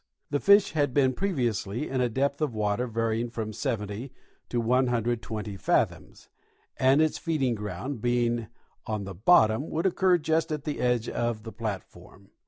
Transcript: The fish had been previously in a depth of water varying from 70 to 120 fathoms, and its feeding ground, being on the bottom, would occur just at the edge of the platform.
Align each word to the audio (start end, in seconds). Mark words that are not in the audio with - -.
The 0.31 0.39
fish 0.39 0.71
had 0.71 0.95
been 0.95 1.13
previously 1.13 1.87
in 1.87 2.01
a 2.01 2.09
depth 2.09 2.41
of 2.41 2.55
water 2.55 2.87
varying 2.87 3.29
from 3.29 3.53
70 3.53 4.11
to 4.49 4.59
120 4.59 5.57
fathoms, 5.57 6.27
and 6.77 7.03
its 7.03 7.19
feeding 7.19 7.53
ground, 7.53 8.01
being 8.01 8.47
on 8.87 9.03
the 9.03 9.13
bottom, 9.13 9.69
would 9.69 9.85
occur 9.85 10.17
just 10.17 10.51
at 10.51 10.63
the 10.63 10.79
edge 10.79 11.07
of 11.07 11.43
the 11.43 11.51
platform. 11.53 12.31